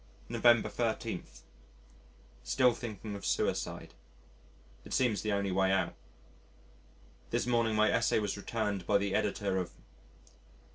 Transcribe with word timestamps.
November 0.29 0.67
13. 0.67 1.23
Still 2.43 2.73
thinking 2.73 3.13
of 3.13 3.23
suicide. 3.23 3.93
It 4.83 4.93
seems 4.95 5.21
the 5.21 5.31
only 5.31 5.51
way 5.51 5.71
out. 5.71 5.93
This 7.29 7.45
morning 7.45 7.75
my 7.75 7.91
Essay 7.91 8.17
was 8.17 8.35
returned 8.35 8.87
by 8.87 8.97
the 8.97 9.13
Editor 9.13 9.57
of 9.59 9.69